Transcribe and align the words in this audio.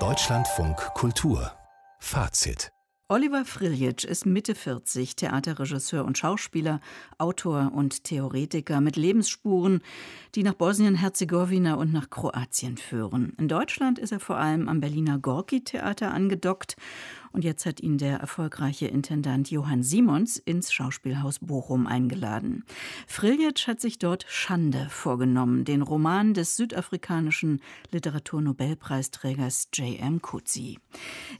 Deutschlandfunk 0.00 0.76
Kultur 0.94 1.52
Fazit 2.00 2.72
Oliver 3.06 3.44
Friljic 3.44 4.02
ist 4.02 4.26
Mitte 4.26 4.56
40, 4.56 5.14
Theaterregisseur 5.14 6.04
und 6.04 6.18
Schauspieler, 6.18 6.80
Autor 7.18 7.70
und 7.72 8.02
Theoretiker 8.02 8.80
mit 8.80 8.96
Lebensspuren, 8.96 9.80
die 10.34 10.42
nach 10.42 10.54
Bosnien-Herzegowina 10.54 11.74
und 11.74 11.92
nach 11.92 12.10
Kroatien 12.10 12.78
führen. 12.78 13.34
In 13.38 13.46
Deutschland 13.46 14.00
ist 14.00 14.10
er 14.10 14.18
vor 14.18 14.38
allem 14.38 14.68
am 14.68 14.80
Berliner 14.80 15.20
Gorki-Theater 15.20 16.12
angedockt 16.12 16.74
und 17.34 17.42
jetzt 17.42 17.66
hat 17.66 17.80
ihn 17.80 17.98
der 17.98 18.18
erfolgreiche 18.18 18.86
Intendant 18.86 19.50
Johann 19.50 19.82
Simons 19.82 20.36
ins 20.36 20.72
Schauspielhaus 20.72 21.40
Bochum 21.40 21.88
eingeladen. 21.88 22.64
Friljic 23.08 23.66
hat 23.66 23.80
sich 23.80 23.98
dort 23.98 24.24
Schande 24.28 24.86
vorgenommen, 24.88 25.64
den 25.64 25.82
Roman 25.82 26.32
des 26.32 26.56
südafrikanischen 26.56 27.60
Literaturnobelpreisträgers 27.90 29.68
J.M. 29.74 30.22
Coetzee. 30.22 30.78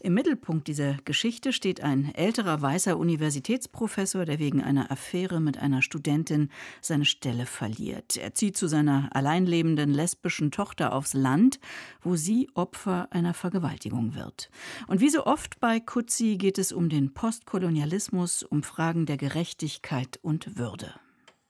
Im 0.00 0.14
Mittelpunkt 0.14 0.66
dieser 0.66 0.94
Geschichte 1.04 1.52
steht 1.52 1.80
ein 1.80 2.12
älterer 2.12 2.60
weißer 2.60 2.98
Universitätsprofessor, 2.98 4.24
der 4.24 4.40
wegen 4.40 4.62
einer 4.62 4.90
Affäre 4.90 5.40
mit 5.40 5.58
einer 5.58 5.80
Studentin 5.80 6.50
seine 6.80 7.04
Stelle 7.04 7.46
verliert. 7.46 8.16
Er 8.16 8.34
zieht 8.34 8.56
zu 8.56 8.66
seiner 8.66 9.10
alleinlebenden 9.12 9.94
lesbischen 9.94 10.50
Tochter 10.50 10.92
aufs 10.92 11.14
Land, 11.14 11.60
wo 12.02 12.16
sie 12.16 12.50
Opfer 12.54 13.06
einer 13.12 13.32
Vergewaltigung 13.32 14.16
wird. 14.16 14.50
Und 14.88 15.00
wie 15.00 15.08
so 15.08 15.24
oft 15.24 15.60
bei 15.60 15.83
Kutzi 15.86 16.36
geht 16.36 16.58
es 16.58 16.72
um 16.72 16.88
den 16.88 17.14
Postkolonialismus, 17.14 18.42
um 18.42 18.62
Fragen 18.62 19.06
der 19.06 19.16
Gerechtigkeit 19.16 20.18
und 20.22 20.58
Würde. 20.58 20.94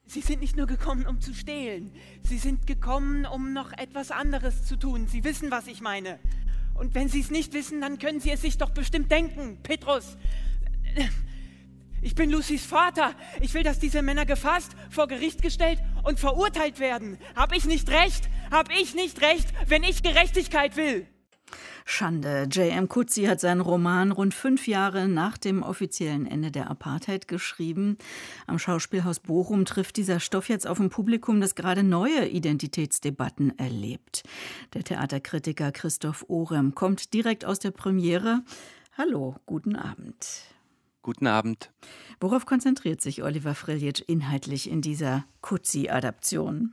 Sie 0.06 0.20
sind 0.20 0.40
nicht 0.40 0.56
nur 0.56 0.66
gekommen, 0.66 1.06
um 1.06 1.20
zu 1.20 1.32
stehlen. 1.32 1.92
Sie 2.22 2.38
sind 2.38 2.66
gekommen, 2.66 3.24
um 3.24 3.52
noch 3.52 3.72
etwas 3.72 4.10
anderes 4.10 4.64
zu 4.64 4.76
tun. 4.76 5.06
Sie 5.06 5.24
wissen, 5.24 5.50
was 5.50 5.66
ich 5.66 5.80
meine. 5.80 6.18
Und 6.74 6.94
wenn 6.94 7.08
Sie 7.08 7.20
es 7.20 7.30
nicht 7.30 7.52
wissen, 7.54 7.80
dann 7.80 7.98
können 7.98 8.20
Sie 8.20 8.30
es 8.30 8.42
sich 8.42 8.58
doch 8.58 8.70
bestimmt 8.70 9.10
denken, 9.10 9.58
Petrus. 9.62 10.16
Ich 12.02 12.14
bin 12.14 12.30
Lucys 12.30 12.66
Vater. 12.66 13.14
Ich 13.40 13.54
will, 13.54 13.62
dass 13.62 13.78
diese 13.78 14.02
Männer 14.02 14.26
gefasst, 14.26 14.72
vor 14.90 15.08
Gericht 15.08 15.40
gestellt 15.40 15.78
und 16.02 16.20
verurteilt 16.20 16.78
werden. 16.78 17.18
Hab 17.34 17.56
ich 17.56 17.64
nicht 17.64 17.88
recht? 17.88 18.28
Hab 18.50 18.70
ich 18.70 18.94
nicht 18.94 19.22
recht, 19.22 19.48
wenn 19.66 19.82
ich 19.82 20.02
Gerechtigkeit 20.02 20.76
will? 20.76 21.06
Schande. 21.84 22.48
J.M. 22.50 22.88
Kutzi 22.88 23.24
hat 23.24 23.40
seinen 23.40 23.60
Roman 23.60 24.10
rund 24.10 24.32
fünf 24.32 24.66
Jahre 24.66 25.06
nach 25.06 25.36
dem 25.36 25.62
offiziellen 25.62 26.26
Ende 26.26 26.50
der 26.50 26.70
Apartheid 26.70 27.28
geschrieben. 27.28 27.98
Am 28.46 28.58
Schauspielhaus 28.58 29.20
Bochum 29.20 29.66
trifft 29.66 29.96
dieser 29.98 30.18
Stoff 30.18 30.48
jetzt 30.48 30.66
auf 30.66 30.80
ein 30.80 30.88
Publikum, 30.88 31.40
das 31.40 31.54
gerade 31.54 31.82
neue 31.82 32.26
Identitätsdebatten 32.26 33.58
erlebt. 33.58 34.22
Der 34.72 34.82
Theaterkritiker 34.82 35.72
Christoph 35.72 36.24
Orem 36.28 36.74
kommt 36.74 37.12
direkt 37.12 37.44
aus 37.44 37.58
der 37.58 37.70
Premiere. 37.70 38.42
Hallo, 38.96 39.36
guten 39.44 39.76
Abend. 39.76 40.44
Guten 41.02 41.26
Abend. 41.26 41.70
Worauf 42.18 42.46
konzentriert 42.46 43.02
sich 43.02 43.22
Oliver 43.22 43.54
Friljic 43.54 44.08
inhaltlich 44.08 44.70
in 44.70 44.80
dieser 44.80 45.26
Kutzi-Adaption? 45.42 46.72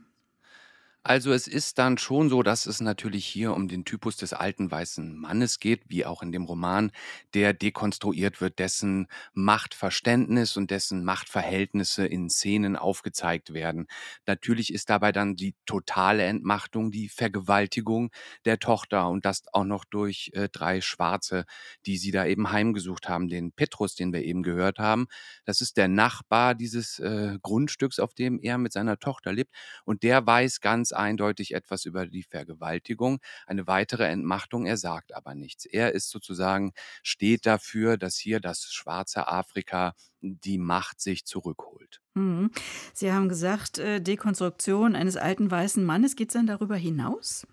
Also 1.04 1.32
es 1.32 1.48
ist 1.48 1.78
dann 1.80 1.98
schon 1.98 2.28
so, 2.28 2.44
dass 2.44 2.66
es 2.66 2.80
natürlich 2.80 3.26
hier 3.26 3.54
um 3.54 3.66
den 3.66 3.84
Typus 3.84 4.16
des 4.16 4.32
alten 4.32 4.70
weißen 4.70 5.16
Mannes 5.16 5.58
geht, 5.58 5.82
wie 5.88 6.06
auch 6.06 6.22
in 6.22 6.30
dem 6.30 6.44
Roman, 6.44 6.92
der 7.34 7.52
dekonstruiert 7.54 8.40
wird, 8.40 8.60
dessen 8.60 9.08
Machtverständnis 9.34 10.56
und 10.56 10.70
dessen 10.70 11.02
Machtverhältnisse 11.04 12.06
in 12.06 12.30
Szenen 12.30 12.76
aufgezeigt 12.76 13.52
werden. 13.52 13.88
Natürlich 14.26 14.72
ist 14.72 14.90
dabei 14.90 15.10
dann 15.10 15.34
die 15.34 15.56
totale 15.66 16.22
Entmachtung, 16.22 16.92
die 16.92 17.08
Vergewaltigung 17.08 18.12
der 18.44 18.60
Tochter 18.60 19.08
und 19.08 19.24
das 19.24 19.42
auch 19.52 19.64
noch 19.64 19.84
durch 19.84 20.30
äh, 20.34 20.48
drei 20.50 20.80
Schwarze, 20.80 21.46
die 21.84 21.96
sie 21.96 22.12
da 22.12 22.26
eben 22.26 22.52
heimgesucht 22.52 23.08
haben. 23.08 23.26
Den 23.26 23.50
Petrus, 23.50 23.96
den 23.96 24.12
wir 24.12 24.22
eben 24.22 24.44
gehört 24.44 24.78
haben, 24.78 25.08
das 25.44 25.60
ist 25.62 25.76
der 25.78 25.88
Nachbar 25.88 26.54
dieses 26.54 27.00
äh, 27.00 27.38
Grundstücks, 27.42 27.98
auf 27.98 28.14
dem 28.14 28.38
er 28.40 28.56
mit 28.58 28.72
seiner 28.72 28.98
Tochter 29.00 29.32
lebt 29.32 29.52
und 29.84 30.04
der 30.04 30.24
weiß 30.24 30.60
ganz 30.60 30.91
eindeutig 30.94 31.54
etwas 31.54 31.84
über 31.84 32.06
die 32.06 32.22
Vergewaltigung, 32.22 33.20
eine 33.46 33.66
weitere 33.66 34.06
Entmachtung. 34.06 34.66
Er 34.66 34.76
sagt 34.76 35.14
aber 35.14 35.34
nichts. 35.34 35.64
Er 35.66 35.92
ist 35.92 36.10
sozusagen, 36.10 36.72
steht 37.02 37.46
dafür, 37.46 37.96
dass 37.96 38.16
hier 38.16 38.40
das 38.40 38.72
schwarze 38.72 39.28
Afrika 39.28 39.94
die 40.20 40.58
Macht 40.58 41.00
sich 41.00 41.24
zurückholt. 41.24 42.00
Mhm. 42.14 42.50
Sie 42.94 43.12
haben 43.12 43.28
gesagt, 43.28 43.78
äh, 43.78 44.00
Dekonstruktion 44.00 44.94
eines 44.94 45.16
alten 45.16 45.50
weißen 45.50 45.84
Mannes. 45.84 46.16
Geht 46.16 46.28
es 46.28 46.34
dann 46.34 46.46
darüber 46.46 46.76
hinaus? 46.76 47.46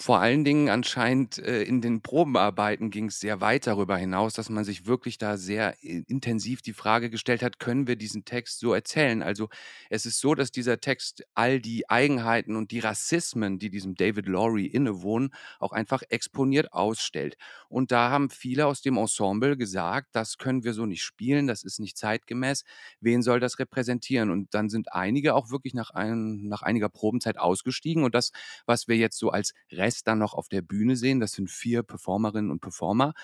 Vor 0.00 0.18
allen 0.20 0.44
Dingen 0.44 0.70
anscheinend 0.70 1.38
äh, 1.38 1.62
in 1.62 1.82
den 1.82 2.00
Probenarbeiten 2.00 2.90
ging 2.90 3.08
es 3.08 3.20
sehr 3.20 3.42
weit 3.42 3.66
darüber 3.66 3.98
hinaus, 3.98 4.32
dass 4.32 4.48
man 4.48 4.64
sich 4.64 4.86
wirklich 4.86 5.18
da 5.18 5.36
sehr 5.36 5.76
äh, 5.84 6.02
intensiv 6.08 6.62
die 6.62 6.72
Frage 6.72 7.10
gestellt 7.10 7.42
hat, 7.42 7.58
können 7.58 7.86
wir 7.86 7.96
diesen 7.96 8.24
Text 8.24 8.60
so 8.60 8.72
erzählen? 8.72 9.22
Also 9.22 9.50
es 9.90 10.06
ist 10.06 10.18
so, 10.18 10.34
dass 10.34 10.50
dieser 10.50 10.80
Text 10.80 11.24
all 11.34 11.60
die 11.60 11.90
Eigenheiten 11.90 12.56
und 12.56 12.70
die 12.70 12.78
Rassismen, 12.78 13.58
die 13.58 13.68
diesem 13.68 13.94
David 13.94 14.26
Laurie 14.26 14.66
innewohnen, 14.66 15.34
auch 15.58 15.72
einfach 15.72 16.02
exponiert 16.08 16.72
ausstellt. 16.72 17.36
Und 17.68 17.92
da 17.92 18.08
haben 18.08 18.30
viele 18.30 18.66
aus 18.66 18.80
dem 18.80 18.96
Ensemble 18.96 19.58
gesagt, 19.58 20.08
das 20.12 20.38
können 20.38 20.64
wir 20.64 20.72
so 20.72 20.86
nicht 20.86 21.02
spielen, 21.02 21.46
das 21.46 21.62
ist 21.62 21.78
nicht 21.78 21.98
zeitgemäß. 21.98 22.64
Wen 23.00 23.20
soll 23.20 23.38
das 23.38 23.58
repräsentieren? 23.58 24.30
Und 24.30 24.54
dann 24.54 24.70
sind 24.70 24.94
einige 24.94 25.34
auch 25.34 25.50
wirklich 25.50 25.74
nach, 25.74 25.90
ein, 25.90 26.48
nach 26.48 26.62
einiger 26.62 26.88
Probenzeit 26.88 27.38
ausgestiegen. 27.38 28.02
Und 28.02 28.14
das, 28.14 28.32
was 28.64 28.88
wir 28.88 28.96
jetzt 28.96 29.18
so 29.18 29.28
als 29.28 29.52
Rest 29.70 29.89
dann 30.02 30.18
noch 30.18 30.34
auf 30.34 30.48
der 30.48 30.62
Bühne 30.62 30.96
sehen. 30.96 31.20
Das 31.20 31.32
sind 31.32 31.50
vier 31.50 31.82
Performerinnen 31.82 32.50
und 32.50 32.60
Performer 32.60 33.14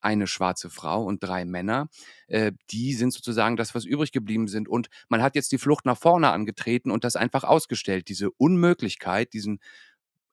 eine 0.00 0.26
schwarze 0.26 0.70
Frau 0.70 1.04
und 1.04 1.22
drei 1.22 1.44
Männer. 1.44 1.88
Äh, 2.28 2.52
die 2.70 2.94
sind 2.94 3.12
sozusagen 3.12 3.56
das, 3.56 3.74
was 3.74 3.84
übrig 3.84 4.12
geblieben 4.12 4.46
sind. 4.46 4.68
Und 4.68 4.88
man 5.08 5.22
hat 5.22 5.34
jetzt 5.34 5.52
die 5.52 5.58
Flucht 5.58 5.84
nach 5.84 5.98
vorne 5.98 6.30
angetreten 6.30 6.90
und 6.90 7.02
das 7.02 7.16
einfach 7.16 7.44
ausgestellt. 7.44 8.08
Diese 8.08 8.30
Unmöglichkeit, 8.30 9.32
diesen 9.32 9.58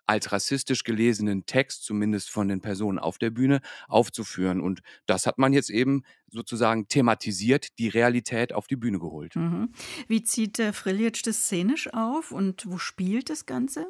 als 0.05 0.31
rassistisch 0.31 0.83
gelesenen 0.83 1.45
Text, 1.45 1.85
zumindest 1.85 2.29
von 2.29 2.49
den 2.49 2.61
Personen 2.61 2.99
auf 2.99 3.17
der 3.17 3.29
Bühne, 3.29 3.61
aufzuführen. 3.87 4.59
Und 4.59 4.81
das 5.05 5.25
hat 5.25 5.37
man 5.37 5.53
jetzt 5.53 5.69
eben 5.69 6.03
sozusagen 6.29 6.87
thematisiert, 6.87 7.79
die 7.79 7.87
Realität 7.87 8.53
auf 8.53 8.67
die 8.67 8.75
Bühne 8.75 8.99
geholt. 8.99 9.35
Mhm. 9.35 9.71
Wie 10.07 10.23
zieht 10.23 10.57
der 10.57 10.73
Frillic 10.73 11.23
das 11.23 11.45
szenisch 11.45 11.91
auf 11.93 12.31
und 12.31 12.65
wo 12.69 12.77
spielt 12.77 13.29
das 13.29 13.45
Ganze? 13.45 13.87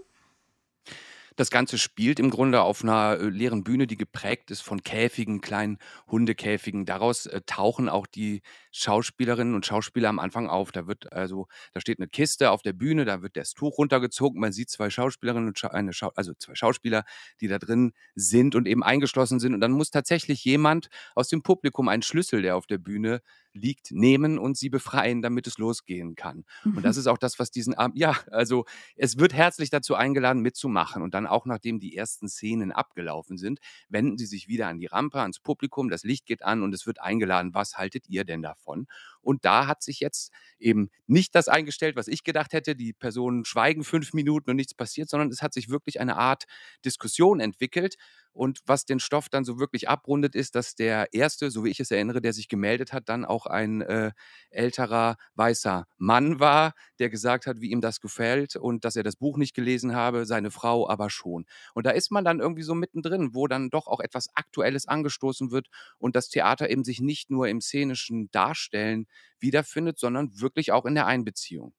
Das 1.35 1.49
Ganze 1.49 1.77
spielt 1.77 2.19
im 2.19 2.29
Grunde 2.29 2.61
auf 2.61 2.83
einer 2.83 3.17
äh, 3.19 3.29
leeren 3.29 3.63
Bühne, 3.63 3.87
die 3.87 3.97
geprägt 3.97 4.51
ist 4.51 4.61
von 4.61 4.83
Käfigen, 4.83 5.41
kleinen 5.41 5.77
Hundekäfigen. 6.07 6.85
Daraus 6.85 7.25
äh, 7.25 7.41
tauchen 7.45 7.89
auch 7.89 8.07
die 8.07 8.41
Schauspielerinnen 8.71 9.55
und 9.55 9.65
Schauspieler 9.65 10.09
am 10.09 10.19
Anfang 10.19 10.49
auf. 10.49 10.71
Da 10.71 10.87
wird 10.87 11.11
also, 11.11 11.47
da 11.73 11.81
steht 11.81 11.99
eine 11.99 12.07
Kiste 12.07 12.51
auf 12.51 12.61
der 12.61 12.73
Bühne, 12.73 13.05
da 13.05 13.21
wird 13.21 13.37
das 13.37 13.53
Tuch 13.53 13.77
runtergezogen. 13.77 14.39
Man 14.39 14.51
sieht 14.51 14.69
zwei 14.69 14.89
Schauspielerinnen 14.89 15.47
und 15.49 15.59
Scha 15.59 15.69
eine 15.69 15.93
Schau 15.93 16.11
also 16.15 16.33
zwei 16.35 16.55
Schauspieler, 16.55 17.03
die 17.41 17.47
da 17.47 17.59
drin 17.59 17.93
sind 18.15 18.55
und 18.55 18.67
eben 18.67 18.83
eingeschlossen 18.83 19.39
sind. 19.39 19.53
Und 19.53 19.61
dann 19.61 19.71
muss 19.71 19.89
tatsächlich 19.91 20.43
jemand 20.45 20.89
aus 21.15 21.29
dem 21.29 21.41
Publikum 21.43 21.87
einen 21.89 22.03
Schlüssel, 22.03 22.41
der 22.41 22.55
auf 22.55 22.67
der 22.67 22.77
Bühne 22.77 23.21
liegt, 23.53 23.91
nehmen 23.91 24.39
und 24.39 24.57
sie 24.57 24.69
befreien, 24.69 25.21
damit 25.21 25.47
es 25.47 25.57
losgehen 25.57 26.15
kann. 26.15 26.45
Mhm. 26.63 26.77
Und 26.77 26.83
das 26.83 26.97
ist 26.97 27.07
auch 27.07 27.17
das, 27.17 27.39
was 27.39 27.51
diesen 27.51 27.73
Abend, 27.73 27.97
ja, 27.97 28.17
also 28.31 28.65
es 28.95 29.17
wird 29.17 29.33
herzlich 29.33 29.69
dazu 29.69 29.95
eingeladen, 29.95 30.41
mitzumachen. 30.41 31.01
Und 31.01 31.13
dann 31.13 31.27
auch, 31.27 31.45
nachdem 31.45 31.79
die 31.79 31.95
ersten 31.95 32.27
Szenen 32.27 32.71
abgelaufen 32.71 33.37
sind, 33.37 33.59
wenden 33.89 34.17
sie 34.17 34.25
sich 34.25 34.47
wieder 34.47 34.67
an 34.67 34.79
die 34.79 34.87
Rampe, 34.87 35.21
ans 35.21 35.39
Publikum, 35.39 35.89
das 35.89 36.03
Licht 36.03 36.25
geht 36.25 36.43
an 36.43 36.63
und 36.63 36.73
es 36.73 36.85
wird 36.85 37.01
eingeladen, 37.01 37.53
was 37.53 37.75
haltet 37.77 38.09
ihr 38.09 38.23
denn 38.23 38.41
davon? 38.41 38.87
Und 39.21 39.45
da 39.45 39.67
hat 39.67 39.81
sich 39.81 39.99
jetzt 39.99 40.31
eben 40.59 40.89
nicht 41.07 41.33
das 41.35 41.47
eingestellt, 41.47 41.95
was 41.95 42.07
ich 42.07 42.23
gedacht 42.23 42.53
hätte, 42.53 42.75
die 42.75 42.93
Personen 42.93 43.45
schweigen 43.45 43.83
fünf 43.83 44.13
Minuten 44.13 44.49
und 44.49 44.57
nichts 44.57 44.73
passiert, 44.73 45.09
sondern 45.09 45.29
es 45.29 45.41
hat 45.41 45.53
sich 45.53 45.69
wirklich 45.69 46.01
eine 46.01 46.17
Art 46.17 46.43
Diskussion 46.83 47.39
entwickelt. 47.39 47.95
Und 48.33 48.59
was 48.65 48.85
den 48.85 48.99
Stoff 48.99 49.29
dann 49.29 49.45
so 49.45 49.59
wirklich 49.59 49.89
abrundet, 49.89 50.35
ist, 50.35 50.55
dass 50.55 50.75
der 50.75 51.13
erste, 51.13 51.51
so 51.51 51.63
wie 51.63 51.69
ich 51.69 51.79
es 51.79 51.91
erinnere, 51.91 52.21
der 52.21 52.33
sich 52.33 52.47
gemeldet 52.49 52.91
hat, 52.93 53.07
dann 53.09 53.25
auch 53.25 53.45
ein 53.45 53.81
äh, 53.81 54.11
älterer 54.49 55.17
weißer 55.35 55.85
Mann 55.97 56.39
war, 56.39 56.73
der 56.99 57.09
gesagt 57.09 57.45
hat, 57.47 57.61
wie 57.61 57.69
ihm 57.71 57.81
das 57.81 58.01
gefällt 58.01 58.55
und 58.55 58.85
dass 58.85 58.95
er 58.95 59.03
das 59.03 59.15
Buch 59.15 59.37
nicht 59.37 59.53
gelesen 59.55 59.95
habe, 59.95 60.25
seine 60.25 60.51
Frau 60.51 60.89
aber 60.89 61.09
schon. 61.09 61.45
Und 61.73 61.85
da 61.85 61.91
ist 61.91 62.11
man 62.11 62.25
dann 62.25 62.39
irgendwie 62.39 62.63
so 62.63 62.75
mittendrin, 62.75 63.33
wo 63.33 63.47
dann 63.47 63.69
doch 63.69 63.87
auch 63.87 63.99
etwas 63.99 64.27
Aktuelles 64.35 64.87
angestoßen 64.87 65.51
wird 65.51 65.67
und 65.97 66.15
das 66.15 66.29
Theater 66.29 66.69
eben 66.69 66.83
sich 66.83 66.99
nicht 67.01 67.29
nur 67.29 67.47
im 67.47 67.61
szenischen 67.61 68.29
Darstellen 68.31 69.05
wiederfindet, 69.39 69.99
sondern 69.99 70.39
wirklich 70.39 70.71
auch 70.71 70.85
in 70.85 70.95
der 70.95 71.05
Einbeziehung. 71.07 71.73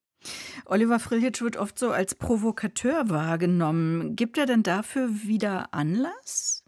Oliver 0.67 0.99
Friljic 0.99 1.43
wird 1.43 1.57
oft 1.57 1.79
so 1.79 1.91
als 1.91 2.15
Provokateur 2.15 3.11
wahrgenommen. 3.11 4.17
Gibt 4.17 4.39
er 4.39 4.47
denn 4.47 4.63
dafür 4.63 5.09
wieder 5.25 5.73
Anlass? 5.73 6.64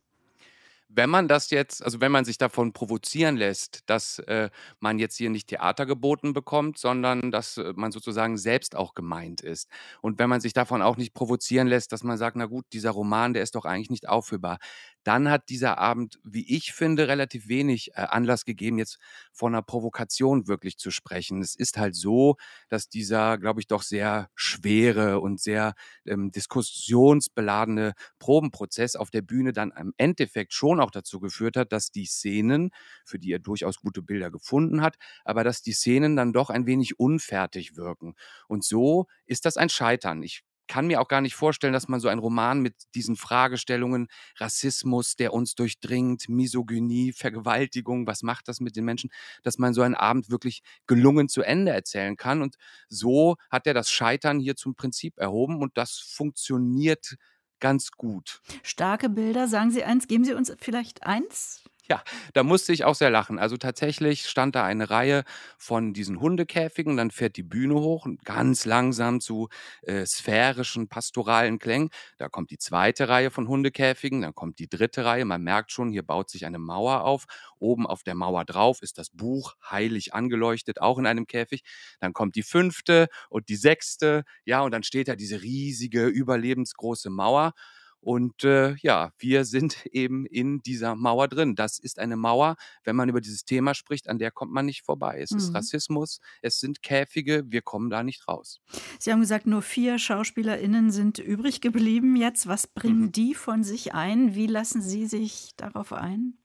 Wenn 0.97 1.11
man 1.11 1.29
das 1.29 1.51
jetzt, 1.51 1.85
also 1.85 2.01
wenn 2.01 2.11
man 2.11 2.25
sich 2.25 2.39
davon 2.39 2.73
provozieren 2.73 3.37
lässt, 3.37 3.83
dass 3.87 4.19
äh, 4.21 4.51
man 4.81 4.99
jetzt 4.99 5.17
hier 5.17 5.29
nicht 5.31 5.49
Theater 5.49 5.85
geboten 5.87 6.33
bekommt, 6.33 6.79
sondern 6.79 7.31
dass 7.31 7.59
äh, 7.59 7.75
man 7.77 7.93
sozusagen 7.93 8.39
selbst 8.39 8.75
auch 8.75 8.95
gemeint 8.95 9.43
ist. 9.43 9.69
Und 10.01 10.19
wenn 10.19 10.31
man 10.31 10.41
sich 10.41 10.55
davon 10.55 10.81
auch 10.83 10.97
nicht 10.97 11.13
provozieren 11.13 11.67
lässt, 11.69 11.93
dass 11.93 12.03
man 12.03 12.17
sagt, 12.17 12.37
na 12.37 12.47
gut, 12.47 12.65
dieser 12.73 12.93
Roman, 12.93 13.35
der 13.35 13.43
ist 13.43 13.55
doch 13.55 13.67
eigentlich 13.67 13.91
nicht 13.91 14.09
aufführbar, 14.09 14.59
dann 15.07 15.31
hat 15.31 15.51
dieser 15.51 15.79
Abend, 15.79 16.19
wie 16.25 16.57
ich 16.57 16.73
finde, 16.73 17.07
relativ 17.07 17.47
wenig 17.47 17.91
äh, 17.93 18.01
Anlass 18.01 18.45
gegeben, 18.45 18.79
jetzt 18.79 18.99
von 19.33 19.55
einer 19.55 19.63
Provokation 19.63 20.49
wirklich 20.49 20.79
zu 20.79 20.91
sprechen. 20.91 21.43
Es 21.43 21.55
ist 21.55 21.77
halt 21.79 21.95
so, 21.95 22.37
dass 22.69 22.89
dieser, 22.89 23.39
glaube 23.39 23.61
ich, 23.61 23.69
doch 23.69 23.83
sehr 23.83 24.31
schwere 24.35 25.21
und 25.21 25.41
sehr 25.41 25.75
ähm, 26.07 26.33
diskussionsbeladene 26.33 27.93
Probenprozess 28.19 28.97
auf 28.97 29.11
der 29.11 29.23
Bühne 29.23 29.53
dann 29.53 29.71
im 29.79 29.95
Endeffekt 29.97 30.53
schon 30.53 30.81
auch 30.81 30.86
dazu 30.91 31.21
geführt 31.21 31.57
hat, 31.57 31.73
dass 31.73 31.91
die 31.91 32.07
Szenen, 32.07 32.71
für 33.05 33.19
die 33.19 33.33
er 33.33 33.39
durchaus 33.39 33.81
gute 33.81 34.03
Bilder 34.03 34.31
gefunden 34.31 34.83
hat, 34.83 34.97
aber 35.25 35.45
dass 35.45 35.63
die 35.63 35.73
Szenen 35.73 36.17
dann 36.17 36.33
doch 36.33 36.51
ein 36.51 36.67
wenig 36.67 36.99
unfertig 36.99 37.77
wirken. 37.77 38.15
Und 38.49 38.65
so 38.65 39.07
ist 39.27 39.45
das 39.45 39.57
ein 39.57 39.69
Scheitern. 39.69 40.23
Ich 40.23 40.43
kann 40.69 40.87
mir 40.87 41.01
auch 41.01 41.09
gar 41.09 41.21
nicht 41.21 41.35
vorstellen, 41.35 41.73
dass 41.73 41.89
man 41.89 42.01
so 42.01 42.09
einen 42.09 42.21
Roman 42.21 42.61
mit 42.61 42.75
diesen 42.95 43.17
Fragestellungen, 43.17 44.09
Rassismus, 44.39 45.17
der 45.17 45.33
uns 45.33 45.55
durchdringt, 45.55 46.29
Misogynie, 46.29 47.13
Vergewaltigung, 47.13 48.07
was 48.07 48.23
macht 48.23 48.49
das 48.49 48.61
mit 48.61 48.77
den 48.77 48.85
Menschen, 48.85 49.11
dass 49.43 49.59
man 49.59 49.75
so 49.75 49.83
einen 49.83 49.95
Abend 49.95 50.31
wirklich 50.31 50.63
gelungen 50.87 51.29
zu 51.29 51.43
Ende 51.43 51.73
erzählen 51.73 52.17
kann. 52.17 52.43
Und 52.43 52.57
so 52.89 53.37
hat 53.51 53.67
er 53.67 53.75
das 53.75 53.91
Scheitern 53.91 54.41
hier 54.41 54.57
zum 54.57 54.75
Prinzip 54.75 55.19
erhoben 55.19 55.63
und 55.63 55.77
das 55.77 55.99
funktioniert 55.99 57.17
ganz 57.61 57.91
gut. 57.93 58.41
Starke 58.63 59.09
Bilder, 59.09 59.49
sagen 59.49 59.71
Sie 59.71 59.85
eins, 59.85 60.09
geben 60.09 60.25
Sie 60.25 60.35
uns 60.35 60.53
vielleicht 60.59 61.05
eins? 61.05 61.65
Ja, 61.89 62.03
da 62.35 62.43
musste 62.43 62.73
ich 62.73 62.85
auch 62.85 62.95
sehr 62.97 63.11
lachen. 63.11 63.39
Also 63.39 63.57
tatsächlich 63.57 64.27
stand 64.29 64.57
da 64.57 64.65
eine 64.65 64.91
Reihe 64.91 65.25
von 65.57 65.93
diesen 65.93 66.21
Hundekäfigen, 66.21 66.97
dann 66.97 67.11
fährt 67.13 67.37
die 67.37 67.45
Bühne 67.45 67.75
hoch 67.75 68.07
ganz 68.25 68.65
langsam 68.65 69.21
zu 69.21 69.49
äh, 69.83 70.05
sphärischen, 70.05 70.89
pastoralen 70.89 71.59
Klängen. 71.61 71.91
Da 72.19 72.29
kommt 72.29 72.51
die 72.51 72.59
zweite 72.59 73.09
Reihe 73.09 73.31
von 73.31 73.47
Hundekäfigen, 73.47 74.23
dann 74.23 74.35
kommt 74.35 74.59
die 74.59 74.69
dritte 74.69 75.05
Reihe. 75.05 75.25
Man 75.25 75.43
merkt 75.43 75.71
schon, 75.71 75.91
hier 75.91 76.03
baut 76.03 76.29
sich 76.29 76.45
eine 76.45 76.59
Mauer 76.59 77.05
auf. 77.05 77.25
Oben 77.59 77.87
auf 77.87 78.03
der 78.03 78.15
Mauer 78.17 78.45
drauf 78.45 78.83
ist 78.83 78.99
das 78.99 79.11
Buch 79.11 79.55
heilig 79.71 80.13
angeleuchtet, 80.13 80.81
auch 80.81 80.99
in 80.99 81.07
einem 81.07 81.27
Käfig. 81.27 81.63
Dann 82.01 82.13
kommt 82.13 82.35
die 82.35 82.43
fünfte 82.43 83.09
und 83.31 83.49
die 83.49 83.57
sechste. 83.57 84.25
Ja, 84.45 84.63
und 84.63 84.73
dann 84.73 84.83
steht 84.83 85.07
da 85.09 85.15
diese 85.15 85.43
riesige, 85.43 86.07
überlebensgroße 86.07 87.11
Mauer. 87.11 87.53
Und 88.01 88.45
äh, 88.45 88.77
ja, 88.77 89.11
wir 89.19 89.45
sind 89.45 89.85
eben 89.93 90.27
in 90.27 90.63
dieser 90.63 90.95
Mauer 90.95 91.29
drin. 91.29 91.55
Das 91.55 91.79
ist 91.79 91.99
eine 91.99 92.17
Mauer, 92.17 92.57
wenn 92.85 92.97
man 92.97 93.09
über 93.09 93.21
dieses 93.21 93.45
Thema 93.45 93.75
spricht, 93.75 94.09
an 94.09 94.19
der 94.19 94.31
kommt 94.31 94.53
man 94.53 94.67
nicht 94.67 94.85
vorbei. 94.85 95.21
Es 95.21 95.33
mhm. 95.33 95.39
ist 95.39 95.55
Rassismus, 95.55 96.21
es 96.43 96.61
sind 96.61 96.83
Käfige, 96.83 97.45
wir 97.49 97.63
kommen 97.63 97.91
da 97.91 98.03
nicht 98.03 98.29
raus. 98.29 98.61
Sie 98.99 99.13
haben 99.13 99.21
gesagt, 99.21 99.47
nur 99.47 99.63
vier 99.63 99.99
SchauspielerInnen 99.99 100.91
sind 100.91 101.19
übrig 101.19 101.61
geblieben 101.61 102.17
jetzt. 102.17 102.47
Was 102.47 102.67
bringen 102.67 103.03
mhm. 103.03 103.13
die 103.13 103.35
von 103.35 103.65
sich 103.65 103.95
ein? 103.95 104.35
Wie 104.35 104.47
lassen 104.47 104.81
Sie 104.81 105.07
sich 105.07 105.53
darauf 105.57 105.93
ein? 105.93 106.39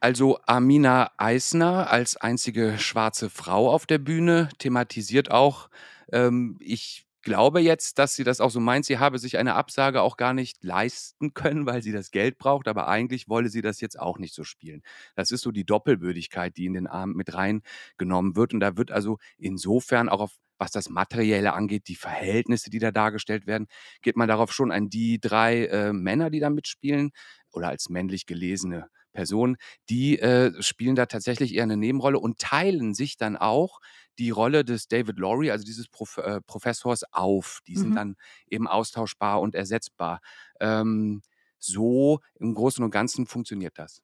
Also 0.00 0.38
Amina 0.46 1.10
Eisner 1.16 1.90
als 1.90 2.16
einzige 2.16 2.78
schwarze 2.78 3.30
Frau 3.30 3.70
auf 3.70 3.84
der 3.84 3.98
Bühne 3.98 4.48
thematisiert 4.58 5.30
auch, 5.32 5.70
ähm, 6.12 6.56
ich 6.60 7.07
glaube 7.22 7.60
jetzt, 7.60 7.98
dass 7.98 8.14
sie 8.14 8.24
das 8.24 8.40
auch 8.40 8.50
so 8.50 8.60
meint. 8.60 8.84
Sie 8.84 8.98
habe 8.98 9.18
sich 9.18 9.38
eine 9.38 9.54
Absage 9.54 10.02
auch 10.02 10.16
gar 10.16 10.34
nicht 10.34 10.62
leisten 10.62 11.34
können, 11.34 11.66
weil 11.66 11.82
sie 11.82 11.92
das 11.92 12.10
Geld 12.10 12.38
braucht, 12.38 12.68
aber 12.68 12.88
eigentlich 12.88 13.28
wolle 13.28 13.48
sie 13.48 13.62
das 13.62 13.80
jetzt 13.80 13.98
auch 13.98 14.18
nicht 14.18 14.34
so 14.34 14.44
spielen. 14.44 14.82
Das 15.16 15.30
ist 15.30 15.42
so 15.42 15.50
die 15.50 15.64
Doppelwürdigkeit, 15.64 16.56
die 16.56 16.66
in 16.66 16.74
den 16.74 16.86
Abend 16.86 17.16
mit 17.16 17.34
reingenommen 17.34 18.36
wird. 18.36 18.54
Und 18.54 18.60
da 18.60 18.76
wird 18.76 18.90
also 18.90 19.18
insofern 19.36 20.08
auch 20.08 20.20
auf 20.20 20.38
was 20.58 20.72
das 20.72 20.88
Materielle 20.88 21.52
angeht, 21.52 21.86
die 21.86 21.94
Verhältnisse, 21.94 22.68
die 22.68 22.80
da 22.80 22.90
dargestellt 22.90 23.46
werden, 23.46 23.68
geht 24.02 24.16
man 24.16 24.28
darauf 24.28 24.52
schon 24.52 24.72
an 24.72 24.88
die 24.88 25.20
drei 25.20 25.66
äh, 25.66 25.92
Männer, 25.92 26.30
die 26.30 26.40
da 26.40 26.50
mitspielen 26.50 27.12
oder 27.52 27.68
als 27.68 27.88
männlich 27.88 28.26
gelesene 28.26 28.88
Personen, 29.12 29.56
die 29.88 30.18
äh, 30.18 30.52
spielen 30.62 30.94
da 30.94 31.06
tatsächlich 31.06 31.54
eher 31.54 31.64
eine 31.64 31.76
Nebenrolle 31.76 32.18
und 32.18 32.38
teilen 32.38 32.94
sich 32.94 33.16
dann 33.16 33.36
auch 33.36 33.80
die 34.18 34.30
Rolle 34.30 34.64
des 34.64 34.88
David 34.88 35.18
Laurie, 35.18 35.50
also 35.50 35.64
dieses 35.64 35.88
Prof 35.88 36.18
äh, 36.18 36.40
Professors, 36.40 37.04
auf. 37.12 37.60
Die 37.66 37.76
sind 37.76 37.90
mhm. 37.90 37.94
dann 37.94 38.16
eben 38.48 38.66
austauschbar 38.66 39.40
und 39.40 39.54
ersetzbar. 39.54 40.20
Ähm, 40.60 41.22
so 41.58 42.20
im 42.38 42.54
Großen 42.54 42.84
und 42.84 42.90
Ganzen 42.90 43.26
funktioniert 43.26 43.78
das. 43.78 44.02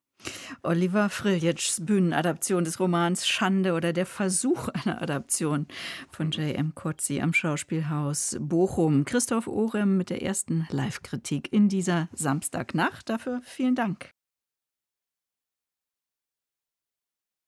Oliver 0.63 1.11
Friljitschs 1.11 1.85
Bühnenadaption 1.85 2.65
des 2.65 2.81
Romans 2.81 3.27
Schande 3.27 3.75
oder 3.75 3.93
der 3.93 4.07
Versuch 4.07 4.69
einer 4.85 5.03
Adaption 5.03 5.67
von 6.11 6.31
J.M. 6.31 6.75
Kotzi 6.75 7.21
am 7.21 7.35
Schauspielhaus 7.35 8.37
Bochum. 8.41 9.05
Christoph 9.05 9.47
Orem 9.47 9.97
mit 9.97 10.11
der 10.11 10.23
ersten 10.23 10.67
Live-Kritik 10.71 11.53
in 11.53 11.69
dieser 11.69 12.09
Samstagnacht. 12.13 13.09
Dafür 13.09 13.41
vielen 13.45 13.75
Dank. 13.75 14.15